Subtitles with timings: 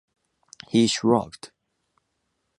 [0.67, 1.51] He shrugged.